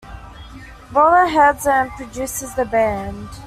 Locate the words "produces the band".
1.91-3.29